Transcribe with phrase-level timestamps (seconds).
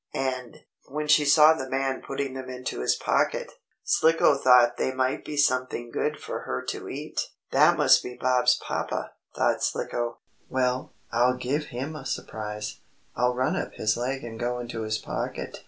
[0.15, 3.51] And, when she saw the man putting them into his pocket,
[3.83, 7.21] Slicko thought they might be something good for her to eat.
[7.51, 10.17] "That must be Bob's papa," thought Slicko.
[10.49, 12.81] "Well, I'll give him a surprise.
[13.15, 15.59] I'll run up his leg and go into his pocket.